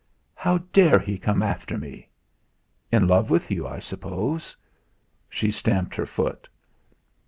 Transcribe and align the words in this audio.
"How 0.33 0.57
dare 0.73 0.97
he 0.97 1.19
come 1.19 1.43
after 1.43 1.77
me?" 1.77 2.09
"In 2.91 3.07
love 3.07 3.29
with 3.29 3.51
you, 3.51 3.67
I 3.67 3.77
suppose." 3.77 4.57
She 5.29 5.51
stamped 5.51 5.93
her 5.93 6.07
foot. 6.07 6.49